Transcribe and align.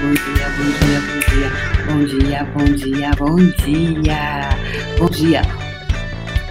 bom 0.00 0.14
dia, 0.14 0.48
bom 0.56 0.70
dia, 0.78 1.00
bom 1.86 2.04
dia, 2.04 2.44
bom 2.44 2.64
dia, 2.74 3.10
bom 3.16 3.36
dia, 3.36 4.48
bom 4.96 5.08
dia. 5.10 5.42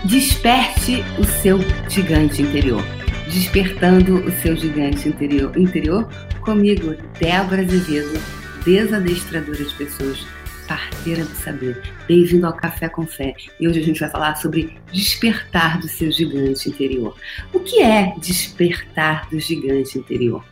Desperte 0.04 1.04
o 1.18 1.23
seu 1.23 1.60
gigante 1.89 2.41
interior. 2.41 2.83
Despertando 3.31 4.18
o 4.25 4.31
seu 4.41 4.55
gigante 4.55 5.07
interior, 5.07 5.57
interior 5.57 6.10
comigo, 6.41 6.96
Débora 7.20 7.62
Azevedo, 7.62 8.20
desadestradora 8.65 9.64
de 9.64 9.74
pessoas, 9.76 10.26
parteira 10.68 11.24
do 11.24 11.36
saber. 11.36 11.82
Bem-vindo 12.06 12.48
ao 12.48 12.54
Café 12.54 12.90
com 12.90 13.08
Fé. 13.08 13.34
E 13.60 13.68
hoje 13.68 13.79
a 13.79 13.84
gente 13.84 14.00
vai 14.02 14.10
falar 14.10 14.36
sobre 14.36 14.78
despertar 14.92 15.79
do 15.79 15.88
seu 15.88 16.12
gigante 16.12 16.68
interior. 16.68 17.16
O 17.54 17.62
que 17.62 17.82
é 17.82 18.14
despertar 18.18 19.30
do 19.30 19.40
gigante 19.40 19.98
interior? 19.98 20.44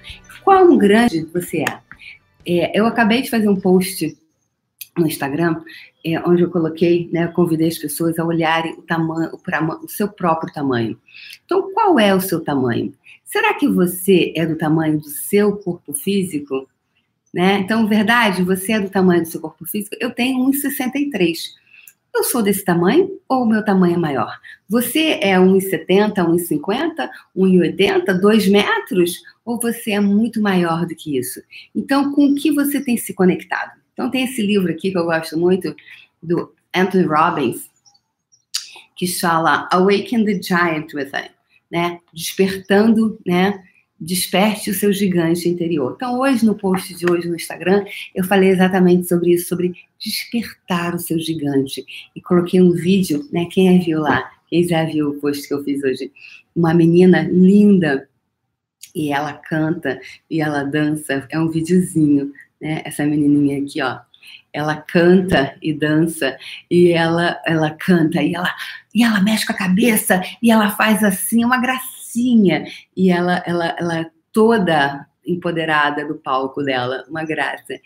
Quão 0.43 0.77
grande 0.77 1.27
você 1.33 1.63
é? 1.63 1.84
É 2.45 2.77
eu 2.77 2.85
acabei 2.85 3.21
de 3.21 3.29
fazer 3.29 3.49
um 3.49 3.59
post 3.59 4.17
no 4.97 5.07
Instagram, 5.07 5.61
é, 6.05 6.19
onde 6.21 6.43
eu 6.43 6.49
coloquei, 6.49 7.09
né, 7.11 7.25
eu 7.25 7.31
convidei 7.31 7.67
as 7.67 7.77
pessoas 7.77 8.17
a 8.17 8.25
olharem 8.25 8.73
o 8.73 8.81
tamanho, 8.81 9.31
o, 9.33 9.85
o 9.85 9.89
seu 9.89 10.07
próprio 10.07 10.53
tamanho. 10.53 10.97
Então, 11.43 11.73
qual 11.73 11.99
é 11.99 12.13
o 12.13 12.21
seu 12.21 12.41
tamanho? 12.41 12.93
Será 13.25 13.53
que 13.55 13.67
você 13.67 14.31
é 14.35 14.45
do 14.45 14.55
tamanho 14.55 14.99
do 14.99 15.09
seu 15.09 15.57
corpo 15.57 15.93
físico? 15.93 16.69
Né? 17.33 17.59
Então, 17.59 17.87
verdade, 17.87 18.43
você 18.43 18.73
é 18.73 18.79
do 18.79 18.89
tamanho 18.89 19.23
do 19.23 19.27
seu 19.27 19.41
corpo 19.41 19.65
físico? 19.65 19.95
Eu 19.99 20.11
tenho 20.11 20.39
1,63. 20.49 21.37
Eu 22.15 22.23
sou 22.23 22.41
desse 22.41 22.63
tamanho 22.63 23.19
ou 23.27 23.43
o 23.43 23.45
meu 23.45 23.63
tamanho 23.63 23.95
é 23.95 23.99
maior? 23.99 24.39
Você 24.69 25.19
é 25.21 25.37
1,70, 25.37 26.13
1,50, 26.13 27.09
1,80, 27.35 28.19
2 28.21 28.47
metros? 28.47 29.21
Ou 29.43 29.59
você 29.59 29.91
é 29.91 29.99
muito 29.99 30.41
maior 30.41 30.85
do 30.85 30.95
que 30.95 31.17
isso? 31.17 31.41
Então, 31.75 32.13
com 32.13 32.27
o 32.27 32.35
que 32.35 32.51
você 32.51 32.81
tem 32.81 32.95
se 32.95 33.13
conectado? 33.13 33.73
Então, 33.91 34.09
tem 34.09 34.23
esse 34.23 34.41
livro 34.41 34.71
aqui 34.71 34.91
que 34.91 34.97
eu 34.97 35.03
gosto 35.03 35.37
muito, 35.37 35.75
do 36.23 36.53
Anthony 36.73 37.03
Robbins, 37.03 37.69
que 38.95 39.07
fala 39.07 39.67
Awaken 39.69 40.23
the 40.23 40.41
Giant 40.41 40.93
Within, 40.93 41.29
né? 41.69 41.99
Despertando, 42.13 43.19
né? 43.25 43.61
Desperte 43.99 44.69
o 44.69 44.73
seu 44.73 44.91
gigante 44.91 45.47
interior. 45.47 45.93
Então, 45.95 46.19
hoje, 46.19 46.45
no 46.45 46.55
post 46.55 46.93
de 46.95 47.09
hoje 47.09 47.27
no 47.27 47.35
Instagram, 47.35 47.85
eu 48.13 48.23
falei 48.23 48.49
exatamente 48.49 49.07
sobre 49.07 49.33
isso, 49.33 49.47
sobre 49.47 49.73
despertar 50.03 50.93
o 50.95 50.99
seu 50.99 51.17
gigante. 51.17 51.85
E 52.15 52.21
coloquei 52.21 52.61
um 52.61 52.71
vídeo, 52.71 53.27
né? 53.31 53.45
Quem 53.49 53.79
viu 53.79 54.01
lá? 54.01 54.29
Quem 54.49 54.63
já 54.67 54.83
viu 54.83 55.09
o 55.09 55.19
post 55.19 55.47
que 55.47 55.53
eu 55.53 55.63
fiz 55.63 55.83
hoje? 55.83 56.11
Uma 56.55 56.73
menina 56.73 57.23
linda, 57.23 58.07
e 58.93 59.11
ela 59.11 59.33
canta, 59.33 59.99
e 60.29 60.41
ela 60.41 60.63
dança. 60.63 61.27
É 61.29 61.39
um 61.39 61.49
videozinho, 61.49 62.31
né? 62.61 62.81
Essa 62.85 63.05
menininha 63.05 63.61
aqui, 63.61 63.81
ó. 63.81 63.99
Ela 64.51 64.77
canta 64.77 65.57
e 65.61 65.73
dança, 65.73 66.37
e 66.71 66.91
ela, 66.91 67.41
ela 67.45 67.71
canta, 67.71 68.21
e 68.23 68.33
ela, 68.33 68.53
e 68.93 69.03
ela 69.03 69.21
mexe 69.21 69.45
com 69.45 69.51
a 69.51 69.57
cabeça, 69.57 70.21
e 70.41 70.49
ela 70.49 70.69
faz 70.71 71.03
assim, 71.03 71.43
uma 71.43 71.59
gracinha 71.59 71.94
e 72.15 73.11
ela, 73.11 73.43
ela, 73.45 73.75
ela 73.77 73.99
é 73.99 74.11
toda 74.31 75.07
empoderada 75.25 76.05
do 76.05 76.15
palco 76.15 76.63
dela, 76.63 77.03
uma 77.09 77.23
graça. 77.23 77.79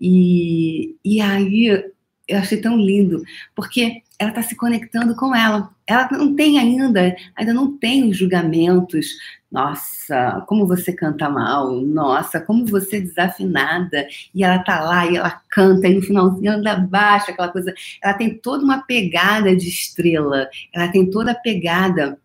E, 0.00 0.96
e 1.04 1.20
aí 1.20 1.84
eu 2.28 2.38
achei 2.38 2.60
tão 2.60 2.76
lindo, 2.76 3.22
porque 3.54 4.02
ela 4.18 4.30
está 4.30 4.42
se 4.42 4.56
conectando 4.56 5.14
com 5.14 5.34
ela. 5.34 5.70
Ela 5.86 6.08
não 6.12 6.34
tem 6.34 6.58
ainda, 6.58 7.14
ainda 7.36 7.52
não 7.52 7.76
tem 7.76 8.08
os 8.08 8.16
julgamentos. 8.16 9.06
Nossa, 9.50 10.44
como 10.48 10.66
você 10.66 10.92
canta 10.92 11.28
mal. 11.28 11.70
Nossa, 11.82 12.40
como 12.40 12.66
você 12.66 12.96
é 12.96 13.00
desafinada. 13.00 14.06
E 14.34 14.42
ela 14.42 14.58
tá 14.58 14.80
lá 14.80 15.06
e 15.06 15.16
ela 15.16 15.40
canta 15.50 15.86
e 15.86 15.94
no 15.94 16.02
finalzinho 16.02 16.52
ela 16.52 16.76
baixa 16.76 17.30
aquela 17.30 17.48
coisa. 17.48 17.72
Ela 18.02 18.14
tem 18.14 18.36
toda 18.38 18.64
uma 18.64 18.82
pegada 18.82 19.54
de 19.54 19.68
estrela. 19.68 20.48
Ela 20.74 20.88
tem 20.88 21.08
toda 21.08 21.32
a 21.32 21.34
pegada 21.34 22.18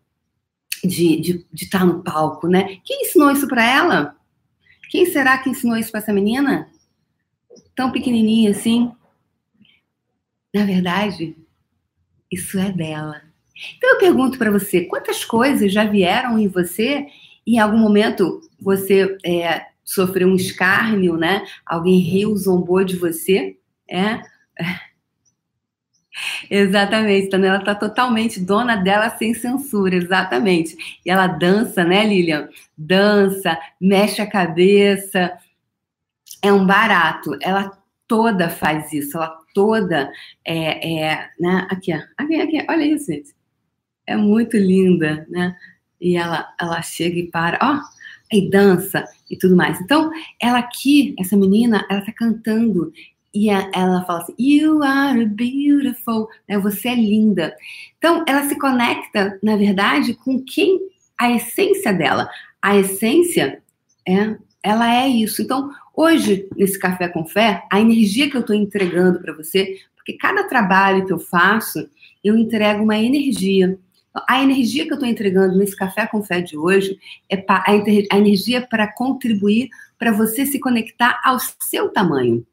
de, 0.83 1.19
de, 1.19 1.45
de 1.51 1.63
estar 1.63 1.85
no 1.85 2.03
palco, 2.03 2.47
né? 2.47 2.77
Quem 2.83 3.03
ensinou 3.03 3.31
isso 3.31 3.47
para 3.47 3.63
ela? 3.63 4.15
Quem 4.89 5.05
será 5.05 5.37
que 5.37 5.49
ensinou 5.49 5.77
isso 5.77 5.91
para 5.91 5.99
essa 5.99 6.13
menina? 6.13 6.69
Tão 7.75 7.91
pequenininha 7.91 8.51
assim. 8.51 8.91
Na 10.53 10.65
verdade, 10.65 11.35
isso 12.31 12.59
é 12.59 12.71
dela. 12.71 13.21
Então 13.77 13.91
eu 13.91 13.99
pergunto 13.99 14.37
para 14.37 14.51
você, 14.51 14.85
quantas 14.85 15.23
coisas 15.23 15.71
já 15.71 15.85
vieram 15.85 16.37
em 16.39 16.47
você 16.47 17.07
e 17.45 17.55
em 17.55 17.59
algum 17.59 17.77
momento 17.77 18.41
você 18.59 19.17
é, 19.25 19.65
sofreu 19.83 20.27
um 20.27 20.35
escárnio, 20.35 21.17
né? 21.17 21.45
Alguém 21.65 21.99
riu, 21.99 22.35
zombou 22.35 22.83
de 22.83 22.95
você, 22.95 23.57
é? 23.89 24.21
Exatamente, 26.49 27.27
então 27.27 27.43
ela 27.43 27.57
está 27.59 27.73
totalmente 27.73 28.39
dona 28.39 28.75
dela 28.75 29.09
sem 29.11 29.33
censura, 29.33 29.95
exatamente. 29.95 30.75
E 31.05 31.09
ela 31.09 31.27
dança, 31.27 31.83
né, 31.83 32.05
Lilian? 32.05 32.49
Dança, 32.77 33.57
mexe 33.79 34.21
a 34.21 34.29
cabeça. 34.29 35.31
É 36.41 36.51
um 36.51 36.65
barato. 36.65 37.37
Ela 37.41 37.77
toda 38.07 38.49
faz 38.49 38.91
isso, 38.91 39.17
ela 39.17 39.39
toda 39.53 40.11
é, 40.45 41.11
é 41.11 41.29
né? 41.39 41.67
Aqui, 41.69 41.93
ó. 41.93 41.99
aqui, 42.17 42.41
aqui, 42.41 42.65
olha 42.69 42.85
isso, 42.85 43.11
gente. 43.11 43.33
É 44.05 44.15
muito 44.17 44.57
linda, 44.57 45.25
né? 45.29 45.55
E 45.99 46.17
ela, 46.17 46.53
ela 46.59 46.81
chega 46.81 47.19
e 47.19 47.27
para, 47.27 47.59
ó, 47.61 47.79
e 48.35 48.49
dança 48.49 49.05
e 49.29 49.37
tudo 49.37 49.55
mais. 49.55 49.79
Então, 49.79 50.11
ela 50.41 50.59
aqui, 50.59 51.15
essa 51.19 51.37
menina, 51.37 51.85
ela 51.89 52.01
tá 52.01 52.11
cantando 52.11 52.91
e 53.33 53.49
ela 53.49 54.03
fala 54.05 54.19
assim, 54.19 54.35
You 54.37 54.83
are 54.83 55.25
beautiful, 55.25 56.27
né? 56.47 56.57
você 56.57 56.89
é 56.89 56.95
linda. 56.95 57.55
Então, 57.97 58.23
ela 58.27 58.47
se 58.47 58.57
conecta, 58.59 59.39
na 59.41 59.55
verdade, 59.55 60.13
com 60.13 60.43
quem 60.43 60.79
a 61.17 61.31
essência 61.31 61.93
dela. 61.93 62.29
A 62.61 62.77
essência 62.77 63.61
é, 64.07 64.35
ela 64.61 64.93
é 64.93 65.07
isso. 65.07 65.41
Então, 65.41 65.71
hoje, 65.95 66.47
nesse 66.57 66.77
Café 66.77 67.07
com 67.07 67.25
Fé, 67.25 67.63
a 67.71 67.79
energia 67.79 68.29
que 68.29 68.35
eu 68.35 68.41
estou 68.41 68.55
entregando 68.55 69.21
para 69.21 69.33
você, 69.33 69.77
porque 69.95 70.13
cada 70.13 70.43
trabalho 70.43 71.05
que 71.05 71.13
eu 71.13 71.19
faço, 71.19 71.87
eu 72.23 72.37
entrego 72.37 72.83
uma 72.83 72.97
energia. 72.97 73.77
A 74.27 74.43
energia 74.43 74.85
que 74.85 74.91
eu 74.91 74.95
estou 74.95 75.07
entregando 75.07 75.57
nesse 75.57 75.75
Café 75.75 76.05
com 76.05 76.21
Fé 76.21 76.41
de 76.41 76.57
hoje 76.57 76.99
é 77.31 77.43
a 78.11 78.17
energia 78.17 78.65
para 78.67 78.91
contribuir 78.91 79.69
para 79.97 80.11
você 80.11 80.45
se 80.45 80.59
conectar 80.59 81.21
ao 81.23 81.37
seu 81.39 81.89
tamanho. 81.89 82.45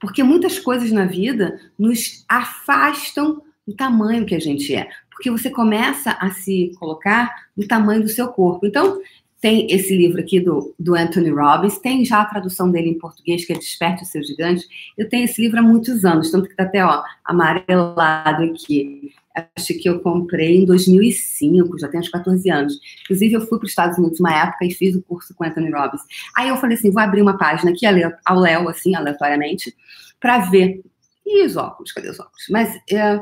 Porque 0.00 0.22
muitas 0.22 0.58
coisas 0.58 0.90
na 0.90 1.06
vida 1.06 1.60
nos 1.78 2.24
afastam 2.28 3.42
do 3.66 3.74
tamanho 3.74 4.26
que 4.26 4.34
a 4.34 4.40
gente 4.40 4.74
é. 4.74 4.88
Porque 5.10 5.30
você 5.30 5.50
começa 5.50 6.12
a 6.12 6.30
se 6.30 6.72
colocar 6.78 7.48
no 7.56 7.66
tamanho 7.66 8.02
do 8.02 8.08
seu 8.08 8.28
corpo. 8.28 8.66
Então, 8.66 9.00
tem 9.40 9.70
esse 9.70 9.96
livro 9.96 10.20
aqui 10.20 10.40
do, 10.40 10.74
do 10.78 10.94
Anthony 10.94 11.30
Robbins, 11.30 11.78
tem 11.78 12.04
já 12.04 12.20
a 12.20 12.24
tradução 12.24 12.70
dele 12.70 12.90
em 12.90 12.98
português, 12.98 13.44
que 13.44 13.52
é 13.52 13.58
Desperte 13.58 14.02
o 14.02 14.06
Seu 14.06 14.22
Gigante. 14.22 14.66
Eu 14.96 15.08
tenho 15.08 15.24
esse 15.24 15.40
livro 15.40 15.58
há 15.58 15.62
muitos 15.62 16.04
anos, 16.04 16.30
tanto 16.30 16.46
que 16.46 16.52
está 16.52 16.64
até 16.64 16.84
ó, 16.84 17.02
amarelado 17.24 18.44
aqui. 18.44 19.12
Acho 19.54 19.74
que 19.78 19.88
eu 19.88 20.00
comprei 20.00 20.56
em 20.56 20.64
2005, 20.64 21.78
já 21.78 21.88
tem 21.88 22.00
uns 22.00 22.08
14 22.08 22.50
anos. 22.50 22.80
Inclusive, 23.04 23.34
eu 23.34 23.40
fui 23.46 23.58
para 23.58 23.66
os 23.66 23.70
Estados 23.70 23.98
Unidos 23.98 24.18
uma 24.18 24.34
época 24.34 24.64
e 24.64 24.72
fiz 24.72 24.96
o 24.96 25.02
curso 25.02 25.34
com 25.34 25.44
Anthony 25.44 25.70
Robbins. 25.70 26.02
Aí 26.34 26.48
eu 26.48 26.56
falei 26.56 26.76
assim: 26.76 26.90
vou 26.90 27.02
abrir 27.02 27.22
uma 27.22 27.36
página 27.36 27.70
aqui 27.70 27.84
ao 28.24 28.38
Léo, 28.38 28.68
assim, 28.68 28.94
aleatoriamente, 28.94 29.74
para 30.18 30.38
ver. 30.38 30.82
E 31.24 31.44
os 31.44 31.56
óculos? 31.56 31.92
Cadê 31.92 32.08
os 32.08 32.18
óculos? 32.18 32.46
Mas 32.48 32.78
é, 32.90 33.20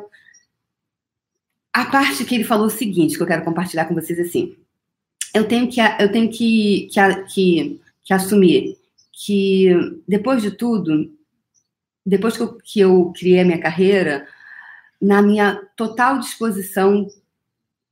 a 1.72 1.84
parte 1.86 2.24
que 2.24 2.34
ele 2.36 2.44
falou 2.44 2.66
o 2.66 2.70
seguinte, 2.70 3.16
que 3.16 3.22
eu 3.22 3.26
quero 3.26 3.44
compartilhar 3.44 3.86
com 3.86 3.94
vocês 3.94 4.18
assim. 4.20 4.56
Eu 5.34 5.48
tenho 5.48 5.68
que, 5.68 5.80
eu 5.80 6.12
tenho 6.12 6.30
que, 6.30 6.88
que, 6.92 7.24
que, 7.24 7.80
que 8.04 8.14
assumir 8.14 8.78
que, 9.12 10.00
depois 10.06 10.40
de 10.40 10.52
tudo, 10.52 11.10
depois 12.06 12.36
que 12.36 12.42
eu, 12.42 12.58
que 12.58 12.80
eu 12.80 13.12
criei 13.16 13.40
a 13.40 13.44
minha 13.44 13.60
carreira, 13.60 14.28
na 15.00 15.22
minha 15.22 15.60
total 15.76 16.18
disposição 16.18 17.08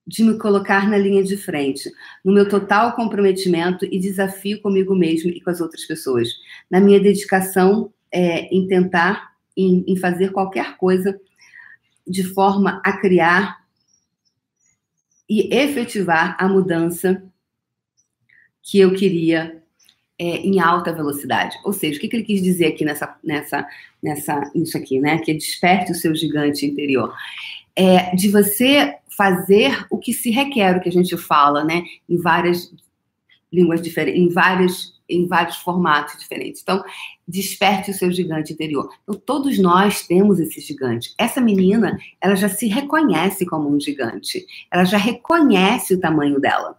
de 0.07 0.25
me 0.25 0.37
colocar 0.39 0.89
na 0.89 0.99
linha 0.99 1.23
de 1.23 1.37
frente, 1.37 1.91
no 2.25 2.33
meu 2.33 2.49
total 2.49 2.97
comprometimento 2.97 3.85
e 3.85 3.99
desafio 4.01 4.61
comigo 4.61 4.95
mesmo 4.95 5.31
e 5.31 5.41
com 5.41 5.51
as 5.51 5.61
outras 5.61 5.85
pessoas, 5.85 6.29
na 6.71 6.81
minha 6.81 7.01
dedicação 7.01 7.93
é, 8.11 8.43
em 8.55 8.67
tentar, 8.67 9.33
em, 9.57 9.85
em 9.87 9.97
fazer 9.97 10.33
qualquer 10.33 10.77
coisa 10.77 11.19
de 12.07 12.25
forma 12.25 12.83
a 12.85 12.97
criar 12.97 13.63
e 15.29 15.55
efetivar 15.55 16.37
a 16.39 16.49
mudança 16.49 17.23
que 18.61 18.79
eu 18.79 18.93
queria 18.93 19.62
é, 20.19 20.37
em 20.39 20.61
alta 20.61 20.93
velocidade. 20.93 21.57
Ou 21.65 21.73
seja, 21.73 21.99
o 21.99 22.01
que, 22.01 22.09
que, 22.09 22.17
ele 22.17 22.25
quis 22.25 22.43
dizer 22.43 22.67
aqui 22.67 22.85
nessa, 22.85 23.17
nessa, 23.23 23.67
nessa, 24.03 24.51
isso 24.55 24.77
aqui, 24.77 25.01
né? 25.01 25.19
Que 25.19 25.35
desperte 25.35 25.93
o 25.93 25.95
seu 25.95 26.15
gigante 26.15 26.67
interior. 26.67 27.15
É 27.75 28.15
de 28.15 28.29
você 28.29 28.97
fazer 29.17 29.87
o 29.91 29.99
que 29.99 30.13
se 30.13 30.31
requer, 30.31 30.77
o 30.77 30.81
que 30.81 30.89
a 30.89 30.93
gente 30.93 31.17
fala, 31.17 31.65
né? 31.65 31.85
Em 32.09 32.17
várias 32.17 32.73
línguas 33.53 33.83
diferentes, 33.83 34.21
em 34.21 34.29
vários 34.29 34.93
em 35.09 35.27
vários 35.27 35.57
formatos 35.57 36.19
diferentes. 36.19 36.63
Então, 36.63 36.83
desperte 37.27 37.91
o 37.91 37.95
seu 37.95 38.11
gigante 38.11 38.53
interior. 38.53 38.89
Então, 39.03 39.21
todos 39.21 39.59
nós 39.59 40.07
temos 40.07 40.41
esse 40.41 40.61
gigante. 40.61 41.15
Essa 41.19 41.41
menina, 41.41 41.99
ela 42.21 42.35
já 42.35 42.49
se 42.49 42.67
reconhece 42.67 43.45
como 43.45 43.69
um 43.69 43.79
gigante. 43.79 44.47
Ela 44.71 44.85
já 44.85 44.97
reconhece 44.97 45.95
o 45.95 46.01
tamanho 46.01 46.41
dela. 46.41 46.79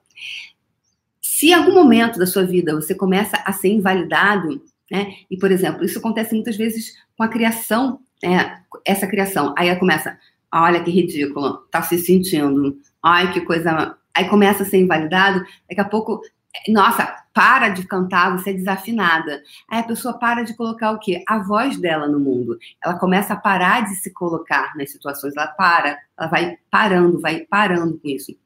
Se 1.34 1.48
em 1.48 1.54
algum 1.54 1.74
momento 1.74 2.20
da 2.20 2.28
sua 2.28 2.46
vida 2.46 2.76
você 2.76 2.94
começa 2.94 3.36
a 3.44 3.52
ser 3.52 3.70
invalidado, 3.70 4.64
né? 4.92 5.16
E, 5.32 5.36
por 5.36 5.52
exemplo, 5.52 5.84
isso 5.84 5.98
acontece 5.98 6.36
muitas 6.36 6.56
vezes 6.56 6.94
com 7.18 7.24
a 7.24 7.28
criação, 7.28 8.02
né? 8.22 8.62
essa 8.86 9.08
criação. 9.08 9.52
Aí 9.58 9.68
ela 9.68 9.80
começa, 9.80 10.16
olha 10.54 10.84
que 10.84 10.92
ridículo, 10.92 11.66
tá 11.72 11.82
se 11.82 11.98
sentindo, 11.98 12.78
ai 13.02 13.34
que 13.34 13.42
coisa. 13.42 13.98
Aí 14.14 14.30
começa 14.30 14.62
a 14.62 14.66
ser 14.68 14.78
invalidado, 14.78 15.44
daqui 15.68 15.82
a 15.82 15.86
pouco 15.86 16.22
nossa, 16.68 17.04
para 17.34 17.70
de 17.70 17.84
cantar, 17.88 18.38
você 18.38 18.52
é 18.52 18.54
desafinada. 18.54 19.42
Aí 19.68 19.80
a 19.80 19.84
pessoa 19.84 20.20
para 20.20 20.44
de 20.44 20.56
colocar 20.56 20.92
o 20.92 21.00
quê? 21.00 21.24
A 21.28 21.40
voz 21.40 21.80
dela 21.80 22.08
no 22.08 22.20
mundo. 22.20 22.60
Ela 22.86 22.94
começa 23.00 23.34
a 23.34 23.38
parar 23.38 23.82
de 23.82 23.96
se 23.96 24.14
colocar 24.14 24.72
nas 24.78 24.92
situações, 24.92 25.36
ela 25.36 25.48
para, 25.48 25.98
ela 26.16 26.30
vai 26.30 26.60
parando, 26.70 27.20
vai 27.20 27.40
parando 27.40 27.98
com 27.98 28.08
isso. 28.08 28.38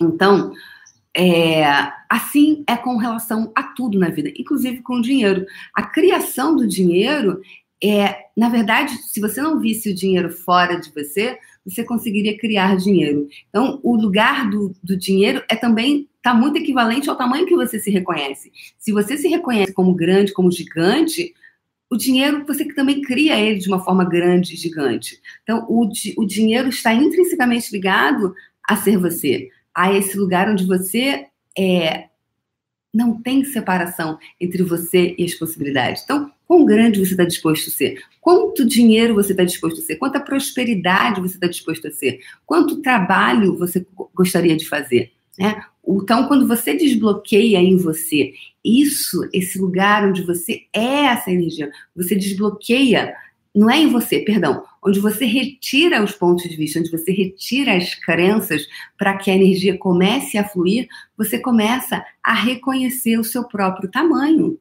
Então, 0.00 0.52
é, 1.16 1.64
assim 2.08 2.64
é 2.66 2.76
com 2.76 2.96
relação 2.96 3.52
a 3.54 3.62
tudo 3.62 3.98
na 3.98 4.08
vida, 4.08 4.32
inclusive 4.36 4.82
com 4.82 4.94
o 4.94 5.02
dinheiro. 5.02 5.44
A 5.74 5.82
criação 5.82 6.56
do 6.56 6.66
dinheiro 6.66 7.40
é, 7.84 8.26
na 8.36 8.48
verdade, 8.48 8.92
se 9.08 9.20
você 9.20 9.42
não 9.42 9.58
visse 9.58 9.90
o 9.90 9.94
dinheiro 9.94 10.30
fora 10.30 10.76
de 10.76 10.92
você, 10.92 11.36
você 11.64 11.82
conseguiria 11.82 12.38
criar 12.38 12.76
dinheiro. 12.76 13.28
Então, 13.48 13.80
o 13.82 13.96
lugar 13.96 14.48
do, 14.48 14.72
do 14.82 14.96
dinheiro 14.96 15.42
é 15.48 15.56
também 15.56 16.08
está 16.16 16.32
muito 16.32 16.56
equivalente 16.58 17.10
ao 17.10 17.16
tamanho 17.16 17.46
que 17.46 17.56
você 17.56 17.80
se 17.80 17.90
reconhece. 17.90 18.52
Se 18.78 18.92
você 18.92 19.16
se 19.16 19.26
reconhece 19.26 19.72
como 19.72 19.92
grande, 19.94 20.32
como 20.32 20.52
gigante, 20.52 21.34
o 21.90 21.96
dinheiro 21.96 22.44
você 22.46 22.64
também 22.72 23.02
cria 23.02 23.38
ele 23.38 23.58
de 23.58 23.68
uma 23.68 23.84
forma 23.84 24.04
grande 24.04 24.54
e 24.54 24.56
gigante. 24.56 25.20
Então, 25.42 25.66
o, 25.68 25.88
o 26.16 26.24
dinheiro 26.24 26.68
está 26.68 26.94
intrinsecamente 26.94 27.72
ligado 27.72 28.32
a 28.68 28.76
ser 28.76 28.96
você, 28.96 29.50
a 29.74 29.92
esse 29.92 30.16
lugar 30.16 30.48
onde 30.48 30.64
você 30.64 31.26
é, 31.58 32.08
não 32.92 33.20
tem 33.20 33.44
separação 33.44 34.18
entre 34.40 34.62
você 34.62 35.14
e 35.18 35.24
as 35.24 35.34
possibilidades. 35.34 36.02
Então, 36.02 36.30
quão 36.46 36.64
grande 36.64 36.98
você 36.98 37.12
está 37.12 37.24
disposto 37.24 37.68
a 37.68 37.72
ser? 37.72 38.02
Quanto 38.20 38.66
dinheiro 38.66 39.14
você 39.14 39.32
está 39.32 39.44
disposto 39.44 39.80
a 39.80 39.82
ser? 39.82 39.96
Quanta 39.96 40.20
prosperidade 40.20 41.20
você 41.20 41.34
está 41.34 41.46
disposto 41.46 41.88
a 41.88 41.90
ser? 41.90 42.20
Quanto 42.44 42.82
trabalho 42.82 43.56
você 43.56 43.86
gostaria 44.14 44.56
de 44.56 44.68
fazer? 44.68 45.12
Né? 45.38 45.64
Então, 45.86 46.28
quando 46.28 46.46
você 46.46 46.74
desbloqueia 46.74 47.58
em 47.58 47.76
você 47.76 48.34
isso, 48.64 49.28
esse 49.32 49.58
lugar 49.58 50.06
onde 50.06 50.22
você 50.22 50.62
é 50.72 51.06
essa 51.06 51.30
energia, 51.30 51.70
você 51.96 52.14
desbloqueia, 52.14 53.14
não 53.54 53.70
é 53.70 53.78
em 53.78 53.88
você, 53.88 54.20
perdão, 54.20 54.64
onde 54.82 54.98
você 54.98 55.26
retira 55.26 56.02
os 56.02 56.12
pontos 56.12 56.48
de 56.48 56.56
vista, 56.56 56.80
onde 56.80 56.90
você 56.90 57.12
retira 57.12 57.76
as 57.76 57.94
crenças 57.94 58.66
para 58.96 59.16
que 59.16 59.30
a 59.30 59.34
energia 59.34 59.76
comece 59.76 60.38
a 60.38 60.48
fluir, 60.48 60.88
você 61.16 61.38
começa 61.38 62.04
a 62.22 62.34
reconhecer 62.34 63.18
o 63.18 63.24
seu 63.24 63.44
próprio 63.44 63.90
tamanho. 63.90 64.58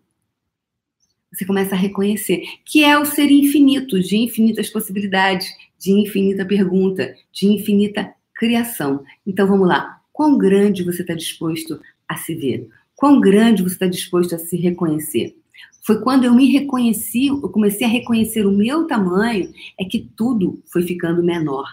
Você 1.31 1.45
começa 1.45 1.75
a 1.75 1.77
reconhecer 1.77 2.43
que 2.65 2.83
é 2.83 2.99
o 2.99 3.05
ser 3.05 3.31
infinito, 3.31 3.97
de 4.01 4.17
infinitas 4.17 4.69
possibilidades, 4.69 5.47
de 5.79 5.91
infinita 5.91 6.45
pergunta, 6.45 7.15
de 7.31 7.47
infinita 7.47 8.13
criação. 8.35 9.03
Então 9.25 9.47
vamos 9.47 9.67
lá. 9.67 10.01
Quão 10.11 10.37
grande 10.37 10.83
você 10.83 11.01
está 11.01 11.13
disposto 11.13 11.79
a 12.07 12.17
se 12.17 12.35
ver? 12.35 12.67
Quão 12.93 13.21
grande 13.21 13.63
você 13.63 13.75
está 13.75 13.87
disposto 13.87 14.35
a 14.35 14.37
se 14.37 14.57
reconhecer? 14.57 15.40
Foi 15.83 16.01
quando 16.01 16.25
eu 16.25 16.33
me 16.33 16.51
reconheci, 16.51 17.27
eu 17.27 17.49
comecei 17.49 17.87
a 17.87 17.89
reconhecer 17.89 18.45
o 18.45 18.51
meu 18.51 18.85
tamanho, 18.85 19.51
é 19.79 19.85
que 19.85 20.09
tudo 20.15 20.61
foi 20.71 20.83
ficando 20.83 21.23
menor. 21.23 21.67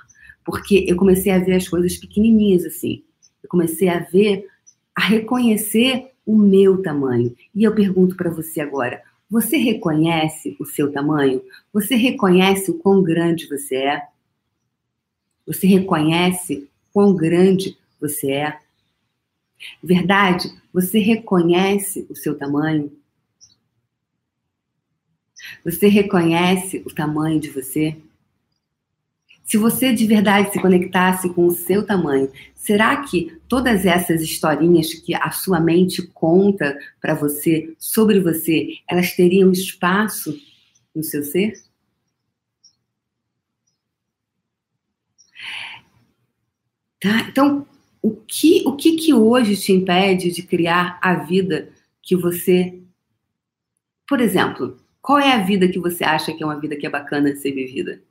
Porque 0.45 0.87
eu 0.89 0.97
comecei 0.97 1.31
a 1.31 1.39
ver 1.39 1.57
as 1.57 1.69
coisas 1.69 1.97
pequenininhas 1.97 2.65
assim. 2.65 3.03
Eu 3.43 3.49
comecei 3.49 3.89
a 3.89 4.01
ver, 4.01 4.47
a 4.95 5.03
reconhecer 5.03 6.13
o 6.25 6.37
meu 6.37 6.83
tamanho. 6.83 7.35
E 7.55 7.65
eu 7.65 7.75
pergunto 7.75 8.17
para 8.17 8.31
você 8.31 8.61
agora: 8.61 9.03
você 9.31 9.59
reconhece 9.59 10.57
o 10.59 10.65
seu 10.65 10.91
tamanho? 10.91 11.43
Você 11.73 11.95
reconhece 11.95 12.71
o 12.71 12.79
quão 12.79 13.03
grande 13.03 13.47
você 13.47 13.77
é? 13.77 14.03
Você 15.47 15.67
reconhece 15.67 16.69
quão 16.93 17.15
grande 17.15 17.77
você 18.01 18.31
é? 18.31 18.59
Verdade? 19.83 20.51
Você 20.73 20.99
reconhece 20.99 22.07
o 22.09 22.17
seu 22.17 22.37
tamanho? 22.39 22.91
Você 25.65 25.89
reconhece 25.89 26.83
o 26.87 26.95
tamanho 26.95 27.41
de 27.41 27.51
você? 27.51 27.97
Se 29.45 29.57
você 29.57 29.93
de 29.93 30.07
verdade 30.07 30.53
se 30.53 30.61
conectasse 30.61 31.29
com 31.31 31.47
o 31.47 31.51
seu 31.51 31.85
tamanho, 31.85 32.31
será 32.55 32.97
que 33.03 33.39
todas 33.49 33.87
essas 33.87 34.21
historinhas 34.21 34.93
que 34.93 35.15
a 35.15 35.31
sua 35.31 35.59
mente 35.59 36.03
conta 36.09 36.79
para 37.01 37.15
você 37.15 37.75
sobre 37.79 38.21
você, 38.21 38.75
elas 38.89 39.13
teriam 39.13 39.51
espaço 39.51 40.39
no 40.95 41.03
seu 41.03 41.23
ser? 41.23 41.55
Tá? 47.01 47.27
Então, 47.31 47.67
o 48.03 48.11
que, 48.11 48.63
o 48.67 48.77
que 48.77 48.97
que 48.97 49.15
hoje 49.15 49.57
te 49.57 49.73
impede 49.73 50.31
de 50.31 50.43
criar 50.43 50.99
a 51.01 51.15
vida 51.15 51.73
que 52.09 52.17
você. 52.17 52.81
Por 54.09 54.19
exemplo, 54.19 54.79
qual 55.09 55.19
é 55.19 55.33
a 55.33 55.43
vida 55.43 55.67
que 55.67 55.79
você 55.79 56.05
acha 56.05 56.35
que 56.35 56.43
é 56.43 56.47
uma 56.47 56.61
vida 56.61 56.77
que 56.77 56.87
é 56.87 56.91
bacana 56.91 57.33
de 57.33 57.39
ser 57.39 57.53
vivida? 57.53 58.03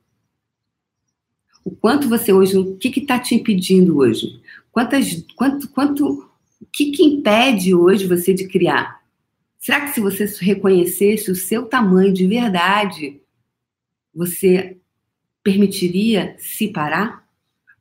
O 1.64 1.70
quanto 1.70 2.08
você 2.08 2.32
hoje. 2.32 2.58
O 2.58 2.76
que 2.76 2.88
está 2.88 3.20
te 3.20 3.36
impedindo 3.36 3.98
hoje? 3.98 4.42
Quantas, 4.72 5.24
quanto, 5.36 5.68
quanto, 5.68 6.28
o 6.60 6.66
que, 6.66 6.90
que 6.90 7.04
impede 7.04 7.72
hoje 7.72 8.04
você 8.04 8.34
de 8.34 8.48
criar? 8.48 9.00
Será 9.60 9.82
que 9.82 9.92
se 9.92 10.00
você 10.00 10.24
reconhecesse 10.40 11.30
o 11.30 11.36
seu 11.36 11.66
tamanho 11.66 12.12
de 12.12 12.26
verdade, 12.26 13.20
você 14.12 14.76
permitiria 15.40 16.34
se 16.36 16.66
parar? 16.66 17.24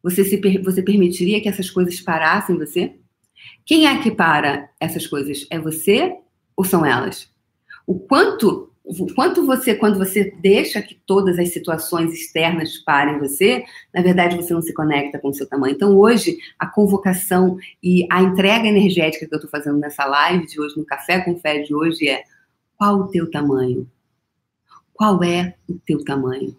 Você, 0.04 0.24
se, 0.26 0.38
você 0.60 0.84
permitiria 0.84 1.42
que 1.42 1.50
essas 1.50 1.72
coisas 1.72 2.00
parassem 2.00 2.56
você? 2.56 2.94
Quem 3.66 3.88
é 3.88 4.00
que 4.00 4.12
para 4.12 4.70
essas 4.80 5.08
coisas? 5.08 5.48
É 5.50 5.58
você 5.58 6.16
ou 6.56 6.64
são 6.64 6.86
elas? 6.86 7.36
O 7.88 7.98
quanto, 7.98 8.72
quanto 9.14 9.46
você, 9.46 9.76
quando 9.76 9.98
você 9.98 10.32
deixa 10.40 10.82
que 10.82 10.96
todas 11.06 11.38
as 11.38 11.50
situações 11.50 12.14
externas 12.14 12.78
parem 12.78 13.20
você, 13.20 13.66
na 13.94 14.02
verdade 14.02 14.38
você 14.38 14.54
não 14.54 14.62
se 14.62 14.74
conecta 14.74 15.20
com 15.20 15.30
o 15.30 15.34
seu 15.34 15.48
tamanho. 15.48 15.76
Então 15.76 15.98
hoje 15.98 16.38
a 16.58 16.66
convocação 16.66 17.58
e 17.84 18.08
a 18.10 18.22
entrega 18.22 18.68
energética 18.68 19.28
que 19.28 19.34
eu 19.34 19.38
estou 19.38 19.52
fazendo 19.52 19.78
nessa 19.78 20.06
live 20.06 20.48
de 20.48 20.60
hoje, 20.60 20.78
no 20.78 20.86
Café 20.86 21.20
com 21.22 21.38
Fé 21.38 21.60
de 21.60 21.76
hoje 21.76 22.08
é 22.08 22.24
qual 22.78 23.00
o 23.00 23.08
teu 23.08 23.30
tamanho? 23.30 23.90
Qual 24.94 25.22
é 25.24 25.56
o 25.68 25.74
teu 25.86 26.04
tamanho? 26.04 26.56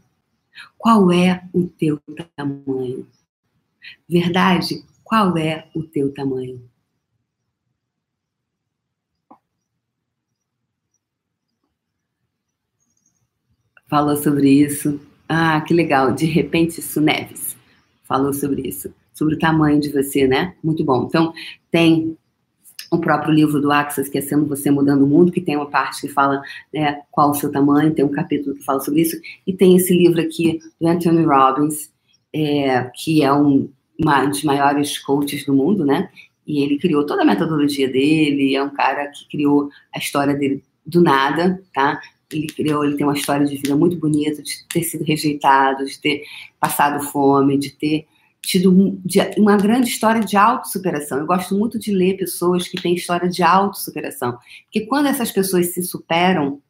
Qual 0.76 1.10
é 1.10 1.42
o 1.52 1.66
teu 1.66 2.00
tamanho? 2.36 3.06
Verdade, 4.08 4.84
qual 5.02 5.36
é 5.38 5.66
o 5.74 5.82
teu 5.82 6.12
tamanho? 6.12 6.62
Falou 13.88 14.16
sobre 14.16 14.50
isso. 14.50 15.00
Ah, 15.28 15.60
que 15.60 15.74
legal. 15.74 16.12
De 16.12 16.26
repente, 16.26 16.80
isso 16.80 17.00
Neves 17.00 17.56
falou 18.04 18.32
sobre 18.32 18.66
isso. 18.66 18.92
Sobre 19.12 19.34
o 19.34 19.38
tamanho 19.38 19.80
de 19.80 19.90
você, 19.90 20.26
né? 20.26 20.54
Muito 20.62 20.84
bom. 20.84 21.04
Então, 21.06 21.32
tem 21.70 22.16
o 22.90 22.98
próprio 22.98 23.34
livro 23.34 23.60
do 23.60 23.70
Axis, 23.70 24.08
que 24.08 24.16
é 24.16 24.20
Sendo 24.20 24.46
Você 24.46 24.70
Mudando 24.70 25.04
o 25.04 25.06
Mundo, 25.06 25.30
que 25.30 25.40
tem 25.40 25.56
uma 25.56 25.68
parte 25.68 26.00
que 26.00 26.08
fala 26.08 26.40
né, 26.72 27.02
qual 27.10 27.30
o 27.30 27.34
seu 27.34 27.52
tamanho, 27.52 27.94
tem 27.94 28.04
um 28.04 28.10
capítulo 28.10 28.56
que 28.56 28.64
fala 28.64 28.80
sobre 28.80 29.02
isso, 29.02 29.20
e 29.46 29.52
tem 29.52 29.76
esse 29.76 29.92
livro 29.92 30.20
aqui 30.20 30.58
do 30.80 30.88
Anthony 30.88 31.24
Robbins, 31.24 31.92
é, 32.32 32.90
que 32.94 33.22
é 33.22 33.32
um 33.32 33.68
uma 33.98 34.24
dos 34.24 34.44
maiores 34.44 34.96
coaches 34.98 35.44
do 35.44 35.52
mundo, 35.52 35.84
né? 35.84 36.08
E 36.46 36.62
ele 36.62 36.78
criou 36.78 37.04
toda 37.04 37.22
a 37.22 37.24
metodologia 37.24 37.90
dele, 37.90 38.54
é 38.54 38.62
um 38.62 38.70
cara 38.70 39.08
que 39.08 39.28
criou 39.28 39.68
a 39.92 39.98
história 39.98 40.34
dele 40.34 40.62
do 40.86 41.02
nada, 41.02 41.60
tá? 41.74 42.00
Ele 42.30 42.46
criou, 42.46 42.84
ele 42.84 42.96
tem 42.96 43.06
uma 43.06 43.16
história 43.16 43.46
de 43.46 43.56
vida 43.56 43.74
muito 43.74 43.96
bonita, 43.98 44.42
de 44.42 44.64
ter 44.68 44.82
sido 44.82 45.04
rejeitado, 45.04 45.84
de 45.84 45.98
ter 45.98 46.24
passado 46.60 47.02
fome, 47.04 47.56
de 47.56 47.70
ter 47.70 48.06
tido 48.40 49.00
uma 49.36 49.56
grande 49.56 49.88
história 49.88 50.20
de 50.20 50.36
autossuperação. 50.36 51.18
Eu 51.18 51.26
gosto 51.26 51.56
muito 51.56 51.78
de 51.78 51.92
ler 51.92 52.16
pessoas 52.16 52.68
que 52.68 52.80
têm 52.80 52.94
história 52.94 53.28
de 53.28 53.42
autossuperação, 53.42 54.38
porque 54.64 54.86
quando 54.86 55.06
essas 55.06 55.30
pessoas 55.32 55.74
se 55.74 55.82
superam, 55.82 56.60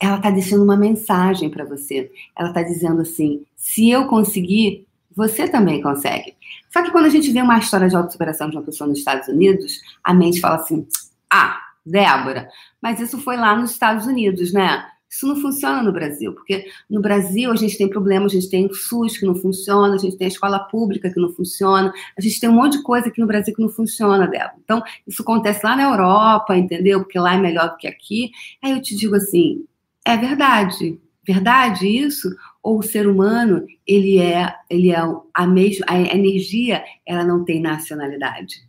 ela 0.00 0.16
está 0.16 0.30
deixando 0.30 0.64
uma 0.64 0.76
mensagem 0.76 1.50
para 1.50 1.64
você. 1.64 2.10
Ela 2.36 2.48
está 2.48 2.62
dizendo 2.62 3.02
assim: 3.02 3.44
se 3.56 3.90
eu 3.90 4.06
conseguir, 4.06 4.86
você 5.14 5.48
também 5.48 5.82
consegue. 5.82 6.34
Só 6.70 6.82
que 6.82 6.90
quando 6.90 7.06
a 7.06 7.10
gente 7.10 7.30
vê 7.30 7.42
uma 7.42 7.58
história 7.58 7.88
de 7.88 7.96
autossuperação 7.96 8.48
de 8.48 8.56
uma 8.56 8.64
pessoa 8.64 8.88
nos 8.88 8.98
Estados 8.98 9.28
Unidos, 9.28 9.80
a 10.02 10.14
mente 10.14 10.40
fala 10.40 10.56
assim: 10.56 10.86
ah, 11.28 11.60
Débora, 11.84 12.48
mas 12.80 13.00
isso 13.00 13.18
foi 13.18 13.36
lá 13.36 13.56
nos 13.56 13.72
Estados 13.72 14.06
Unidos, 14.06 14.52
né? 14.52 14.84
Isso 15.10 15.26
não 15.26 15.34
funciona 15.40 15.82
no 15.82 15.92
Brasil, 15.92 16.32
porque 16.32 16.66
no 16.88 17.00
Brasil 17.00 17.50
a 17.50 17.56
gente 17.56 17.76
tem 17.76 17.88
problemas, 17.88 18.30
a 18.30 18.34
gente 18.36 18.48
tem 18.48 18.66
o 18.66 18.72
SUS 18.72 19.18
que 19.18 19.26
não 19.26 19.34
funciona, 19.34 19.94
a 19.94 19.98
gente 19.98 20.16
tem 20.16 20.26
a 20.26 20.28
escola 20.28 20.60
pública 20.60 21.10
que 21.12 21.20
não 21.20 21.32
funciona, 21.32 21.92
a 22.16 22.20
gente 22.20 22.38
tem 22.38 22.48
um 22.48 22.52
monte 22.52 22.76
de 22.76 22.84
coisa 22.84 23.08
aqui 23.08 23.20
no 23.20 23.26
Brasil 23.26 23.52
que 23.52 23.60
não 23.60 23.68
funciona, 23.68 24.28
Débora. 24.28 24.54
Então, 24.62 24.80
isso 25.04 25.22
acontece 25.22 25.66
lá 25.66 25.74
na 25.74 25.82
Europa, 25.82 26.56
entendeu? 26.56 27.00
Porque 27.00 27.18
lá 27.18 27.34
é 27.34 27.38
melhor 27.38 27.70
do 27.70 27.76
que 27.76 27.88
aqui. 27.88 28.30
Aí 28.62 28.70
eu 28.70 28.80
te 28.80 28.94
digo 28.94 29.16
assim, 29.16 29.64
é 30.04 30.16
verdade. 30.16 31.00
Verdade 31.26 31.88
isso? 31.88 32.28
Ou 32.62 32.78
o 32.78 32.82
ser 32.82 33.08
humano, 33.08 33.66
ele 33.84 34.18
é, 34.18 34.54
ele 34.70 34.92
é 34.92 34.98
a 35.34 35.46
mesma, 35.46 35.86
a 35.88 35.98
energia, 35.98 36.84
ela 37.04 37.24
não 37.24 37.44
tem 37.44 37.60
nacionalidade. 37.60 38.68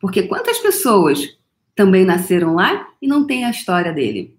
Porque 0.00 0.22
quantas 0.22 0.58
pessoas 0.58 1.36
também 1.80 2.04
nasceram 2.04 2.56
lá 2.56 2.92
e 3.00 3.08
não 3.08 3.26
têm 3.26 3.46
a 3.46 3.50
história 3.50 3.90
dele? 3.90 4.38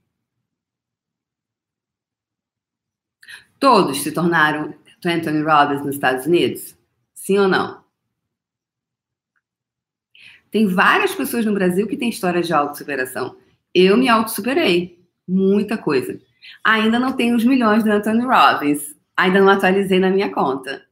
Todos 3.59 4.03
se 4.03 4.11
tornaram 4.11 4.75
Anthony 5.03 5.41
Robbins 5.41 5.83
nos 5.83 5.95
Estados 5.95 6.27
Unidos? 6.27 6.77
Sim 7.15 7.39
ou 7.39 7.47
não? 7.47 7.83
Tem 10.51 10.67
várias 10.67 11.15
pessoas 11.15 11.43
no 11.43 11.53
Brasil 11.55 11.87
que 11.87 11.97
têm 11.97 12.09
histórias 12.09 12.45
de 12.45 12.53
autossuperação. 12.53 13.35
Eu 13.73 13.97
me 13.97 14.07
autossuperei. 14.07 15.03
Muita 15.27 15.79
coisa. 15.79 16.21
Ainda 16.63 16.99
não 16.99 17.13
tenho 17.13 17.35
os 17.35 17.43
milhões 17.43 17.83
do 17.83 17.91
Anthony 17.91 18.23
Robbins. 18.23 18.95
Ainda 19.17 19.39
não 19.39 19.49
atualizei 19.49 19.99
na 19.99 20.11
minha 20.11 20.31
conta. 20.31 20.85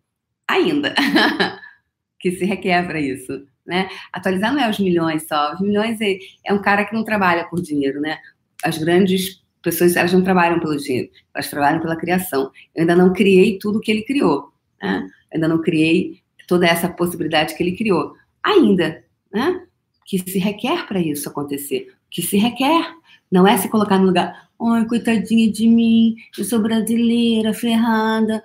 Ainda. 0.48 0.96
que 2.18 2.32
se 2.32 2.44
requer 2.44 2.88
para 2.88 3.00
isso. 3.00 3.46
Né? 3.70 3.88
Atualizar 4.12 4.52
não 4.52 4.60
é 4.60 4.68
os 4.68 4.80
milhões 4.80 5.28
só. 5.28 5.54
Os 5.54 5.62
milhões 5.62 6.02
é, 6.02 6.18
é 6.44 6.52
um 6.52 6.60
cara 6.60 6.84
que 6.84 6.94
não 6.96 7.04
trabalha 7.04 7.46
por 7.46 7.62
dinheiro, 7.62 8.02
né? 8.02 8.18
As 8.64 8.80
grandes 8.80 9.44
pessoas, 9.62 9.96
elas 9.96 10.12
não 10.12 10.24
trabalham 10.24 10.60
pelo 10.60 10.76
dinheiro, 10.76 11.10
elas 11.36 11.52
trabalham 11.52 11.80
pela 11.80 11.96
criação. 11.96 12.52
Eu 12.74 12.82
ainda 12.82 12.96
não 12.96 13.14
criei 13.14 13.60
tudo 13.60 13.80
que 13.80 13.92
ele 13.92 14.02
criou, 14.02 14.52
né? 14.82 15.08
Eu 15.32 15.36
ainda 15.36 15.48
não 15.48 15.62
criei 15.62 16.20
toda 16.48 16.66
essa 16.66 16.90
possibilidade 16.90 17.54
que 17.56 17.62
ele 17.62 17.78
criou. 17.78 18.16
Ainda, 18.44 19.04
né? 19.32 19.62
Que 20.04 20.18
se 20.18 20.40
requer 20.40 20.88
para 20.88 21.00
isso 21.00 21.30
acontecer. 21.30 21.94
Que 22.10 22.24
se 22.24 22.38
requer. 22.38 22.92
Não 23.32 23.46
é 23.46 23.56
se 23.56 23.70
colocar 23.70 24.00
no 24.00 24.08
lugar, 24.08 24.50
ai, 24.60 24.84
coitadinha 24.88 25.52
de 25.52 25.68
mim, 25.68 26.16
eu 26.36 26.44
sou 26.44 26.60
brasileira, 26.60 27.54
ferrada. 27.54 28.44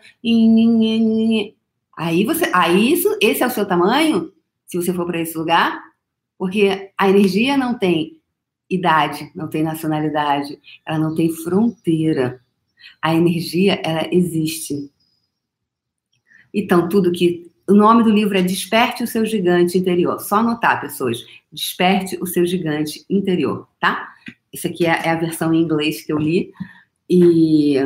Aí 1.96 2.24
você, 2.26 2.50
aí 2.52 2.92
isso, 2.92 3.16
esse 3.22 3.42
é 3.42 3.46
o 3.46 3.50
seu 3.50 3.64
tamanho? 3.64 4.33
Se 4.74 4.82
você 4.82 4.92
for 4.92 5.06
para 5.06 5.20
esse 5.20 5.38
lugar? 5.38 5.80
Porque 6.36 6.90
a 6.98 7.08
energia 7.08 7.56
não 7.56 7.78
tem 7.78 8.20
idade, 8.68 9.30
não 9.32 9.46
tem 9.46 9.62
nacionalidade, 9.62 10.58
ela 10.84 10.98
não 10.98 11.14
tem 11.14 11.32
fronteira. 11.32 12.40
A 13.00 13.14
energia, 13.14 13.80
ela 13.84 14.08
existe. 14.12 14.90
Então, 16.52 16.88
tudo 16.88 17.12
que. 17.12 17.52
O 17.68 17.72
nome 17.72 18.02
do 18.02 18.10
livro 18.10 18.36
é 18.36 18.42
Desperte 18.42 19.04
o 19.04 19.06
seu 19.06 19.24
gigante 19.24 19.78
interior. 19.78 20.18
Só 20.18 20.36
anotar, 20.36 20.80
pessoas. 20.80 21.24
Desperte 21.52 22.18
o 22.20 22.26
seu 22.26 22.44
gigante 22.44 23.06
interior, 23.08 23.68
tá? 23.78 24.12
Isso 24.52 24.66
aqui 24.66 24.86
é, 24.86 25.06
é 25.06 25.10
a 25.10 25.16
versão 25.16 25.54
em 25.54 25.62
inglês 25.62 26.02
que 26.02 26.12
eu 26.12 26.18
li, 26.18 26.52
e 27.08 27.76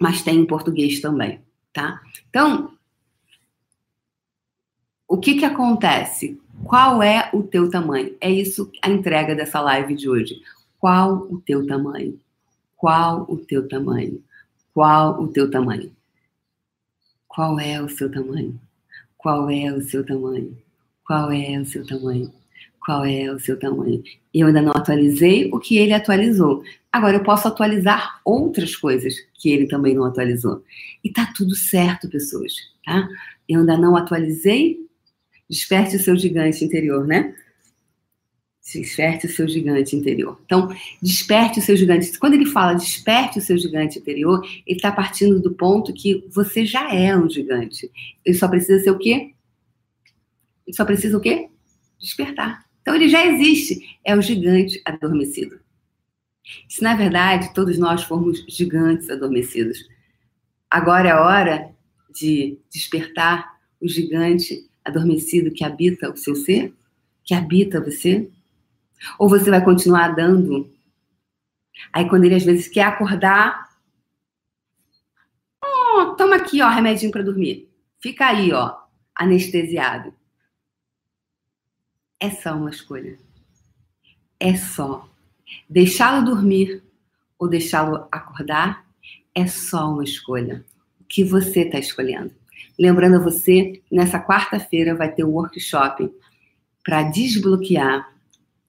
mas 0.00 0.22
tem 0.22 0.40
em 0.40 0.46
português 0.46 1.00
também, 1.00 1.40
tá? 1.72 2.00
Então, 2.28 2.73
o 5.08 5.18
que 5.18 5.34
que 5.34 5.44
acontece? 5.44 6.40
Qual 6.64 7.02
é 7.02 7.28
o 7.32 7.42
teu 7.42 7.68
tamanho? 7.68 8.14
É 8.20 8.30
isso 8.30 8.70
a 8.82 8.88
entrega 8.88 9.34
dessa 9.34 9.60
live 9.60 9.94
de 9.94 10.08
hoje. 10.08 10.40
Qual 10.78 11.28
o 11.30 11.40
teu 11.40 11.66
tamanho? 11.66 12.18
Qual 12.76 13.26
o 13.28 13.36
teu 13.36 13.68
tamanho? 13.68 14.22
Qual 14.72 15.20
o 15.22 15.28
teu 15.28 15.50
tamanho? 15.50 15.90
Qual 17.28 17.58
é 17.58 17.82
o 17.82 17.88
seu 17.88 18.10
tamanho? 18.10 18.60
Qual 19.16 19.50
é 19.50 19.72
o 19.72 19.80
seu 19.80 20.04
tamanho? 20.04 20.56
Qual 21.06 21.32
é 21.32 21.58
o 21.58 21.64
seu 21.64 21.86
tamanho? 21.86 22.32
Qual 22.84 23.04
é 23.04 23.30
o 23.30 23.38
seu 23.38 23.58
tamanho? 23.58 24.02
Eu 24.32 24.46
ainda 24.46 24.60
não 24.60 24.72
atualizei 24.72 25.50
o 25.52 25.58
que 25.58 25.78
ele 25.78 25.92
atualizou. 25.92 26.62
Agora 26.92 27.16
eu 27.16 27.22
posso 27.22 27.48
atualizar 27.48 28.20
outras 28.24 28.76
coisas 28.76 29.14
que 29.34 29.50
ele 29.50 29.66
também 29.66 29.94
não 29.94 30.04
atualizou. 30.04 30.62
E 31.02 31.10
tá 31.10 31.32
tudo 31.34 31.56
certo, 31.56 32.08
pessoas, 32.08 32.52
tá? 32.84 33.08
Eu 33.48 33.60
ainda 33.60 33.76
não 33.76 33.96
atualizei 33.96 34.83
Desperte 35.48 35.96
o 35.96 36.00
seu 36.00 36.16
gigante 36.16 36.64
interior, 36.64 37.06
né? 37.06 37.34
Desperte 38.62 39.26
o 39.26 39.30
seu 39.30 39.46
gigante 39.46 39.94
interior. 39.94 40.40
Então, 40.46 40.74
desperte 41.02 41.58
o 41.58 41.62
seu 41.62 41.76
gigante. 41.76 42.18
Quando 42.18 42.34
ele 42.34 42.46
fala 42.46 42.74
desperte 42.74 43.38
o 43.38 43.42
seu 43.42 43.58
gigante 43.58 43.98
interior, 43.98 44.42
ele 44.66 44.76
está 44.76 44.90
partindo 44.90 45.38
do 45.38 45.52
ponto 45.52 45.92
que 45.92 46.26
você 46.30 46.64
já 46.64 46.92
é 46.94 47.14
um 47.16 47.28
gigante. 47.28 47.90
Ele 48.24 48.36
só 48.36 48.48
precisa 48.48 48.82
ser 48.82 48.90
o 48.90 48.98
quê? 48.98 49.34
Ele 50.66 50.76
só 50.76 50.84
precisa 50.84 51.16
o 51.16 51.20
quê? 51.20 51.48
Despertar. 52.00 52.64
Então, 52.80 52.94
ele 52.94 53.08
já 53.08 53.26
existe. 53.26 53.98
É 54.02 54.16
o 54.16 54.22
gigante 54.22 54.80
adormecido. 54.84 55.60
Se 56.68 56.82
na 56.82 56.94
verdade 56.94 57.52
todos 57.54 57.78
nós 57.78 58.02
formos 58.02 58.44
gigantes 58.48 59.08
adormecidos, 59.08 59.88
agora 60.70 61.08
é 61.08 61.12
a 61.12 61.22
hora 61.22 61.74
de 62.14 62.58
despertar 62.70 63.58
o 63.80 63.88
gigante 63.88 64.68
adormecido 64.84 65.50
que 65.50 65.64
habita 65.64 66.10
o 66.10 66.16
seu 66.16 66.34
ser? 66.34 66.74
Que 67.24 67.34
habita 67.34 67.80
você? 67.80 68.30
Ou 69.18 69.28
você 69.28 69.50
vai 69.50 69.64
continuar 69.64 70.08
dando? 70.08 70.70
Aí 71.92 72.08
quando 72.08 72.24
ele 72.24 72.34
às 72.34 72.44
vezes 72.44 72.68
quer 72.68 72.84
acordar, 72.84 73.68
oh, 75.62 76.14
toma 76.16 76.36
aqui, 76.36 76.62
ó, 76.62 76.68
remedinho 76.68 77.10
para 77.10 77.22
dormir. 77.22 77.68
Fica 78.00 78.26
aí, 78.26 78.52
ó, 78.52 78.76
anestesiado. 79.14 80.12
É 82.20 82.30
só 82.30 82.54
uma 82.54 82.70
escolha. 82.70 83.18
É 84.38 84.56
só. 84.56 85.08
Deixá-lo 85.68 86.24
dormir 86.24 86.82
ou 87.38 87.48
deixá-lo 87.48 88.06
acordar 88.10 88.84
é 89.34 89.46
só 89.46 89.90
uma 89.92 90.04
escolha. 90.04 90.64
O 91.00 91.04
que 91.04 91.24
você 91.24 91.62
está 91.62 91.78
escolhendo? 91.78 92.32
Lembrando 92.78 93.16
a 93.16 93.22
você, 93.22 93.80
nessa 93.90 94.20
quarta-feira 94.20 94.94
vai 94.94 95.12
ter 95.12 95.24
um 95.24 95.30
workshop 95.30 96.10
para 96.84 97.02
desbloquear 97.04 98.12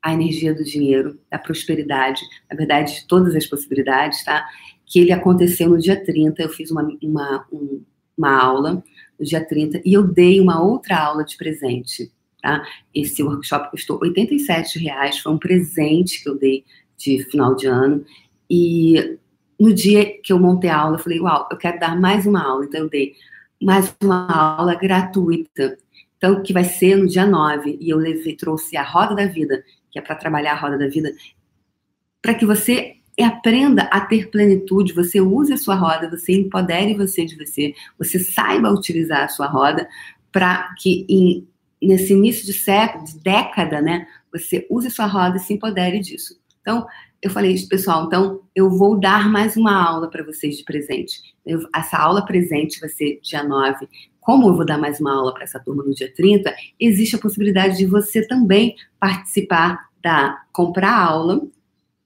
a 0.01 0.13
energia 0.13 0.53
do 0.53 0.63
dinheiro, 0.63 1.19
da 1.31 1.39
prosperidade, 1.39 2.21
na 2.49 2.55
verdade, 2.55 3.01
de 3.01 3.07
todas 3.07 3.35
as 3.35 3.47
possibilidades, 3.47 4.23
tá? 4.23 4.45
Que 4.85 4.99
ele 4.99 5.11
aconteceu 5.11 5.69
no 5.69 5.79
dia 5.79 6.01
30, 6.01 6.43
eu 6.43 6.49
fiz 6.49 6.69
uma, 6.69 6.87
uma, 7.01 7.47
um, 7.51 7.83
uma 8.15 8.39
aula 8.39 8.83
no 9.19 9.25
dia 9.25 9.43
30 9.43 9.81
e 9.83 9.93
eu 9.93 10.03
dei 10.03 10.39
uma 10.39 10.61
outra 10.61 10.97
aula 10.97 11.25
de 11.25 11.35
presente, 11.35 12.11
tá? 12.39 12.63
Esse 12.93 13.23
workshop 13.23 13.71
custou 13.71 13.99
R$ 13.99 14.13
reais, 14.75 15.17
foi 15.17 15.33
um 15.33 15.39
presente 15.39 16.21
que 16.21 16.29
eu 16.29 16.37
dei 16.37 16.63
de 16.95 17.23
final 17.23 17.55
de 17.55 17.65
ano 17.65 18.05
e 18.47 19.17
no 19.59 19.73
dia 19.73 20.21
que 20.21 20.31
eu 20.31 20.39
montei 20.39 20.69
a 20.69 20.77
aula, 20.77 20.97
eu 20.97 21.01
falei, 21.01 21.19
uau, 21.19 21.47
eu 21.49 21.57
quero 21.57 21.79
dar 21.79 21.99
mais 21.99 22.27
uma 22.27 22.43
aula, 22.43 22.65
então 22.65 22.81
eu 22.81 22.89
dei 22.89 23.13
mais 23.65 23.95
uma 23.99 24.31
aula 24.31 24.75
gratuita. 24.75 25.75
Então, 26.17 26.43
que 26.43 26.53
vai 26.53 26.63
ser 26.63 26.95
no 26.95 27.07
dia 27.07 27.25
9. 27.25 27.79
E 27.81 27.89
eu 27.89 27.97
levei, 27.97 28.35
trouxe 28.35 28.77
a 28.77 28.83
Roda 28.83 29.15
da 29.15 29.25
Vida, 29.25 29.63
que 29.89 29.97
é 29.97 30.01
para 30.03 30.15
trabalhar 30.15 30.51
a 30.51 30.55
Roda 30.55 30.77
da 30.77 30.87
Vida, 30.87 31.11
para 32.21 32.35
que 32.35 32.45
você 32.45 32.97
aprenda 33.19 33.83
a 33.83 34.01
ter 34.01 34.29
plenitude, 34.29 34.93
você 34.93 35.19
use 35.19 35.51
a 35.51 35.57
sua 35.57 35.73
roda, 35.75 36.09
você 36.09 36.33
empodere 36.33 36.93
você 36.93 37.25
de 37.25 37.37
você, 37.37 37.73
você 37.97 38.19
saiba 38.19 38.69
utilizar 38.69 39.23
a 39.23 39.29
sua 39.29 39.47
roda 39.47 39.87
para 40.33 40.75
que 40.77 41.05
em, 41.07 41.47
nesse 41.81 42.11
início 42.11 42.45
de 42.45 42.51
século, 42.51 43.05
de 43.05 43.17
década, 43.19 43.81
né, 43.81 44.05
você 44.31 44.67
use 44.69 44.87
a 44.87 44.91
sua 44.91 45.05
roda 45.05 45.37
e 45.37 45.39
se 45.39 45.53
empodere 45.53 45.99
disso. 45.99 46.37
Então, 46.65 46.87
eu 47.21 47.29
falei, 47.29 47.55
pessoal, 47.67 48.07
então 48.07 48.41
eu 48.55 48.71
vou 48.71 48.99
dar 48.99 49.29
mais 49.29 49.55
uma 49.55 49.71
aula 49.71 50.09
para 50.09 50.23
vocês 50.23 50.57
de 50.57 50.63
presente. 50.63 51.21
Eu, 51.45 51.59
essa 51.75 51.95
aula 51.95 52.25
presente 52.25 52.79
vai 52.79 52.89
ser 52.89 53.19
dia 53.21 53.43
9. 53.43 53.87
Como 54.19 54.47
eu 54.47 54.55
vou 54.55 54.65
dar 54.65 54.79
mais 54.79 54.99
uma 54.99 55.15
aula 55.15 55.31
para 55.31 55.43
essa 55.43 55.59
turma 55.59 55.83
no 55.83 55.93
dia 55.93 56.11
30, 56.11 56.51
existe 56.79 57.15
a 57.15 57.19
possibilidade 57.19 57.77
de 57.77 57.85
você 57.85 58.27
também 58.27 58.75
participar 58.99 59.89
da 60.01 60.43
comprar 60.51 60.89
a 60.89 61.05
aula, 61.05 61.47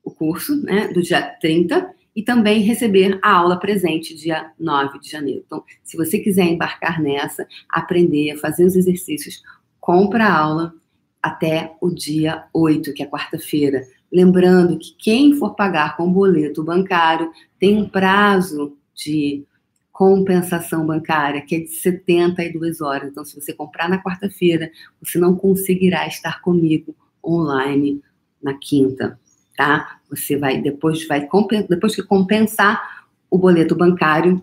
o 0.03 0.11
curso, 0.11 0.61
né, 0.61 0.89
do 0.89 1.01
dia 1.01 1.21
30 1.39 1.93
e 2.13 2.21
também 2.21 2.61
receber 2.61 3.17
a 3.21 3.31
aula 3.31 3.57
presente 3.57 4.13
dia 4.13 4.51
9 4.59 4.99
de 4.99 5.09
janeiro. 5.09 5.41
Então, 5.45 5.63
se 5.85 5.95
você 5.95 6.19
quiser 6.19 6.43
embarcar 6.43 7.01
nessa, 7.01 7.47
aprender, 7.69 8.35
fazer 8.37 8.65
os 8.65 8.75
exercícios, 8.75 9.41
compra 9.79 10.25
a 10.25 10.37
aula 10.37 10.73
até 11.21 11.75
o 11.79 11.89
dia 11.89 12.43
8, 12.53 12.93
que 12.93 13.03
é 13.03 13.07
quarta-feira 13.07 13.85
Lembrando 14.11 14.77
que 14.77 14.95
quem 14.97 15.33
for 15.33 15.55
pagar 15.55 15.95
com 15.95 16.11
boleto 16.11 16.63
bancário 16.63 17.31
tem 17.59 17.77
um 17.77 17.87
prazo 17.87 18.75
de 18.95 19.43
compensação 19.91 20.85
bancária, 20.85 21.41
que 21.41 21.55
é 21.55 21.59
de 21.59 21.67
72 21.67 22.79
horas. 22.79 23.09
Então, 23.09 23.25
se 23.25 23.35
você 23.35 23.53
comprar 23.53 23.89
na 23.89 24.01
quarta-feira, 24.01 24.71
você 25.01 25.19
não 25.19 25.35
conseguirá 25.35 26.07
estar 26.07 26.41
comigo 26.41 26.95
online 27.23 28.01
na 28.41 28.53
quinta, 28.53 29.19
tá? 29.57 29.99
Você 30.09 30.37
vai 30.37 30.61
depois 30.61 31.05
vai 31.05 31.27
depois 31.67 31.95
que 31.95 32.01
compensar 32.01 33.07
o 33.29 33.37
boleto 33.37 33.75
bancário, 33.75 34.41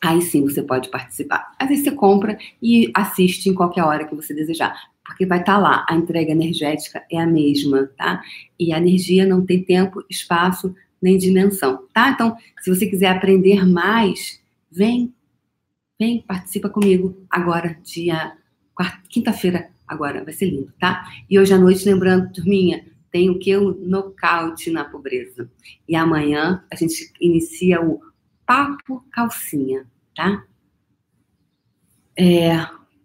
aí 0.00 0.22
sim 0.22 0.42
você 0.42 0.62
pode 0.62 0.88
participar. 0.90 1.54
Às 1.58 1.68
vezes 1.68 1.84
você 1.84 1.92
compra 1.92 2.38
e 2.62 2.90
assiste 2.94 3.48
em 3.48 3.54
qualquer 3.54 3.84
hora 3.84 4.06
que 4.06 4.14
você 4.14 4.34
desejar, 4.34 4.74
porque 5.04 5.26
vai 5.26 5.40
estar 5.40 5.54
tá 5.54 5.58
lá, 5.58 5.86
a 5.88 5.94
entrega 5.94 6.32
energética 6.32 7.04
é 7.10 7.18
a 7.18 7.26
mesma, 7.26 7.90
tá? 7.96 8.22
E 8.58 8.72
a 8.72 8.78
energia 8.78 9.26
não 9.26 9.44
tem 9.44 9.62
tempo, 9.62 10.04
espaço, 10.08 10.74
nem 11.00 11.16
dimensão, 11.16 11.86
tá? 11.92 12.10
Então, 12.10 12.36
se 12.60 12.70
você 12.70 12.86
quiser 12.86 13.08
aprender 13.08 13.66
mais, 13.66 14.40
vem, 14.70 15.12
vem, 15.98 16.22
participa 16.22 16.68
comigo 16.68 17.16
agora, 17.30 17.78
dia 17.82 18.36
quinta-feira, 19.08 19.70
agora, 19.86 20.22
vai 20.22 20.32
ser 20.32 20.50
lindo, 20.50 20.72
tá? 20.78 21.04
E 21.28 21.38
hoje 21.38 21.52
à 21.52 21.58
noite, 21.58 21.88
lembrando, 21.88 22.32
turminha, 22.32 22.84
tem 23.10 23.30
o 23.30 23.38
que? 23.38 23.56
O 23.56 23.74
nocaute 23.74 24.70
na 24.70 24.84
pobreza. 24.84 25.50
E 25.88 25.96
amanhã 25.96 26.62
a 26.70 26.76
gente 26.76 27.10
inicia 27.20 27.80
o 27.80 28.00
Papo 28.48 29.04
Calcinha, 29.12 29.86
tá? 30.16 30.42
É, 32.16 32.56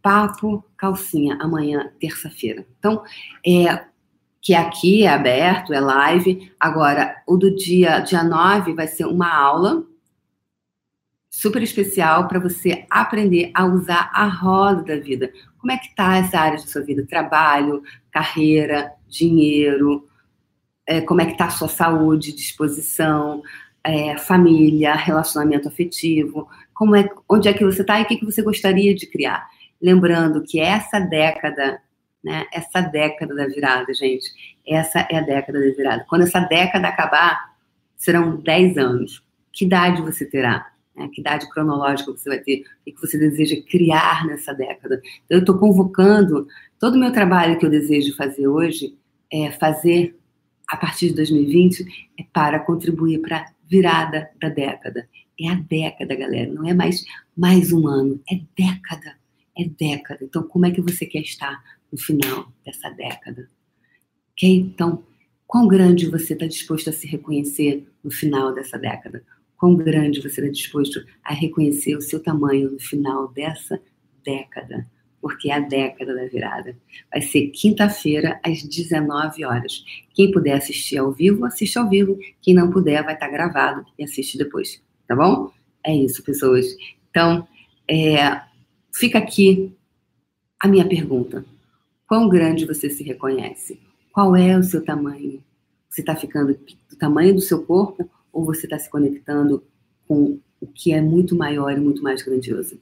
Papo 0.01 0.63
Calcinha, 0.77 1.37
amanhã, 1.41 1.91
terça-feira. 1.99 2.65
Então, 2.79 3.03
é, 3.45 3.83
que 4.41 4.55
aqui 4.55 5.03
é 5.03 5.09
aberto, 5.09 5.73
é 5.73 5.81
live. 5.81 6.49
Agora, 6.57 7.21
o 7.27 7.35
do 7.35 7.53
dia, 7.53 7.99
dia 7.99 8.23
9 8.23 8.73
vai 8.73 8.87
ser 8.87 9.05
uma 9.05 9.35
aula 9.35 9.85
super 11.29 11.61
especial 11.61 12.25
para 12.29 12.39
você 12.39 12.85
aprender 12.89 13.51
a 13.53 13.65
usar 13.65 14.09
a 14.13 14.25
roda 14.25 14.95
da 14.95 15.03
vida. 15.03 15.29
Como 15.57 15.73
é 15.73 15.77
que 15.77 15.93
tá 15.93 16.15
essa 16.15 16.39
área 16.39 16.57
de 16.57 16.69
sua 16.69 16.83
vida? 16.83 17.05
Trabalho, 17.05 17.83
carreira, 18.09 18.93
dinheiro, 19.09 20.07
é, 20.87 21.01
como 21.01 21.19
é 21.19 21.25
que 21.25 21.37
tá 21.37 21.47
a 21.47 21.49
sua 21.49 21.67
saúde, 21.67 22.31
disposição, 22.31 23.43
é, 23.85 24.17
família, 24.17 24.95
relacionamento 24.95 25.67
afetivo, 25.67 26.47
como 26.73 26.95
é, 26.95 27.07
onde 27.29 27.47
é 27.47 27.53
que 27.53 27.65
você 27.65 27.81
está 27.81 27.99
e 27.99 28.03
o 28.03 28.05
que, 28.05 28.17
que 28.17 28.25
você 28.25 28.41
gostaria 28.41 28.95
de 28.95 29.05
criar. 29.07 29.47
Lembrando 29.81 30.41
que 30.43 30.59
essa 30.59 30.99
década, 30.99 31.81
né, 32.23 32.45
essa 32.53 32.81
década 32.81 33.35
da 33.35 33.47
virada, 33.47 33.93
gente, 33.93 34.25
essa 34.65 35.05
é 35.09 35.17
a 35.17 35.21
década 35.21 35.59
da 35.59 35.75
virada. 35.75 36.05
Quando 36.07 36.21
essa 36.21 36.39
década 36.39 36.87
acabar, 36.87 37.53
serão 37.97 38.37
10 38.37 38.77
anos. 38.77 39.23
Que 39.51 39.65
idade 39.65 40.01
você 40.01 40.25
terá? 40.25 40.71
Né? 40.95 41.09
Que 41.13 41.21
idade 41.21 41.49
cronológica 41.49 42.11
você 42.11 42.29
vai 42.29 42.39
ter? 42.39 42.63
O 42.87 42.91
que 42.91 43.01
você 43.01 43.17
deseja 43.17 43.55
criar 43.69 44.25
nessa 44.25 44.53
década? 44.53 45.01
Então, 45.25 45.37
eu 45.37 45.39
estou 45.39 45.57
convocando 45.57 46.47
todo 46.79 46.95
o 46.95 46.99
meu 46.99 47.11
trabalho 47.11 47.57
que 47.57 47.65
eu 47.65 47.69
desejo 47.69 48.15
fazer 48.15 48.47
hoje, 48.47 48.97
é 49.31 49.51
fazer 49.51 50.15
a 50.73 50.77
partir 50.77 51.09
de 51.09 51.13
2020, 51.13 51.85
é 52.19 52.23
para 52.33 52.59
contribuir 52.59 53.21
para 53.21 53.45
virada 53.69 54.31
da 54.41 54.49
década. 54.49 55.07
É 55.39 55.49
a 55.49 55.55
década, 55.55 56.15
galera, 56.15 56.51
não 56.51 56.67
é 56.67 56.73
mais 56.73 57.05
mais 57.37 57.71
um 57.71 57.87
ano, 57.87 58.19
é 58.29 58.39
década, 58.57 59.15
é 59.55 59.65
década. 59.65 60.19
Então, 60.23 60.41
como 60.41 60.65
é 60.65 60.71
que 60.71 60.81
você 60.81 61.05
quer 61.05 61.21
estar 61.21 61.63
no 61.91 61.97
final 61.97 62.51
dessa 62.65 62.89
década? 62.89 63.47
Ok? 64.31 64.49
Então, 64.49 65.03
quão 65.45 65.67
grande 65.67 66.09
você 66.09 66.33
está 66.33 66.47
disposto 66.47 66.89
a 66.89 66.93
se 66.93 67.05
reconhecer 67.05 67.87
no 68.03 68.09
final 68.09 68.51
dessa 68.51 68.77
década? 68.77 69.23
Quão 69.55 69.75
grande 69.75 70.21
você 70.21 70.41
está 70.41 70.51
disposto 70.51 71.05
a 71.23 71.33
reconhecer 71.33 71.95
o 71.95 72.01
seu 72.01 72.19
tamanho 72.19 72.71
no 72.71 72.79
final 72.79 73.27
dessa 73.27 73.79
década? 74.23 74.87
Porque 75.23 75.49
é 75.49 75.53
a 75.53 75.59
década 75.61 76.13
da 76.13 76.25
virada. 76.25 76.75
Vai 77.09 77.21
ser 77.21 77.47
quinta-feira, 77.47 78.41
às 78.43 78.61
19 78.61 79.45
horas. 79.45 79.85
Quem 80.13 80.29
puder 80.29 80.57
assistir 80.57 80.97
ao 80.97 81.13
vivo, 81.13 81.45
assiste 81.45 81.79
ao 81.79 81.87
vivo. 81.87 82.19
Quem 82.41 82.53
não 82.53 82.69
puder, 82.69 83.01
vai 83.05 83.13
estar 83.13 83.29
gravado 83.29 83.85
e 83.97 84.03
assiste 84.03 84.37
depois. 84.37 84.83
Tá 85.07 85.15
bom? 85.15 85.49
É 85.81 85.95
isso, 85.95 86.21
pessoas. 86.23 86.65
Então, 87.09 87.47
é, 87.89 88.41
fica 88.93 89.17
aqui 89.17 89.73
a 90.59 90.67
minha 90.67 90.85
pergunta. 90.85 91.45
Quão 92.05 92.27
grande 92.27 92.65
você 92.65 92.89
se 92.89 93.01
reconhece? 93.01 93.79
Qual 94.11 94.35
é 94.35 94.57
o 94.57 94.63
seu 94.63 94.83
tamanho? 94.83 95.41
Você 95.89 96.01
está 96.01 96.17
ficando 96.17 96.59
do 96.89 96.97
tamanho 96.97 97.33
do 97.33 97.39
seu 97.39 97.63
corpo 97.63 98.11
ou 98.33 98.43
você 98.43 98.65
está 98.65 98.77
se 98.77 98.89
conectando 98.89 99.63
com 100.05 100.37
o 100.59 100.67
que 100.67 100.91
é 100.91 100.99
muito 100.99 101.33
maior 101.33 101.71
e 101.71 101.79
muito 101.79 102.03
mais 102.03 102.21
grandioso? 102.21 102.77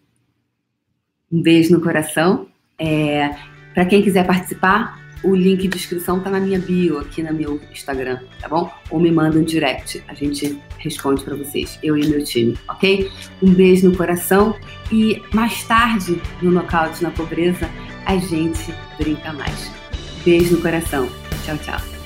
Um 1.31 1.41
beijo 1.41 1.71
no 1.73 1.81
coração. 1.81 2.47
É, 2.77 3.35
para 3.73 3.85
quem 3.85 4.01
quiser 4.01 4.25
participar, 4.25 4.99
o 5.23 5.35
link 5.35 5.67
de 5.67 5.77
inscrição 5.77 6.19
tá 6.19 6.29
na 6.29 6.39
minha 6.39 6.59
bio 6.59 6.99
aqui 6.99 7.21
no 7.21 7.33
meu 7.33 7.61
Instagram, 7.71 8.19
tá 8.39 8.49
bom? 8.49 8.71
Ou 8.89 8.99
me 8.99 9.11
manda 9.11 9.37
um 9.37 9.43
direct, 9.43 10.03
a 10.07 10.13
gente 10.13 10.59
responde 10.79 11.23
para 11.23 11.35
vocês, 11.35 11.77
eu 11.83 11.95
e 11.95 12.07
meu 12.07 12.23
time, 12.23 12.57
ok? 12.67 13.09
Um 13.41 13.53
beijo 13.53 13.89
no 13.89 13.95
coração 13.95 14.55
e 14.91 15.21
mais 15.31 15.63
tarde 15.63 16.19
no 16.41 16.51
Nocaute 16.51 17.03
na 17.03 17.11
Pobreza 17.11 17.69
a 18.05 18.17
gente 18.17 18.73
brinca 18.97 19.31
mais. 19.33 19.71
Beijo 20.25 20.55
no 20.55 20.61
coração. 20.61 21.07
Tchau, 21.45 21.57
tchau. 21.59 22.00